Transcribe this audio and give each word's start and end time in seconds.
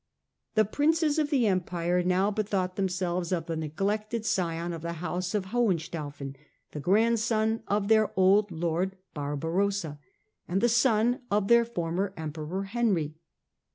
The 0.55 0.65
Princes 0.65 1.19
of 1.19 1.29
the 1.29 1.45
Empire 1.45 2.01
now 2.01 2.31
bethought 2.31 2.75
themselves 2.75 3.31
of 3.31 3.45
the 3.45 3.55
neglected 3.55 4.25
scion 4.25 4.73
of 4.73 4.81
the 4.81 4.93
house 4.93 5.35
of 5.35 5.45
Hohenstauf 5.51 6.19
en, 6.19 6.35
the 6.71 6.79
grandson 6.79 7.61
of 7.67 7.87
their 7.87 8.09
old 8.17 8.49
Lord, 8.49 8.97
Barbarossa, 9.13 9.99
and 10.47 10.59
the 10.59 10.69
son 10.69 11.21
of 11.29 11.49
their 11.49 11.65
former 11.65 12.15
Emperor 12.17 12.63
Henry. 12.63 13.13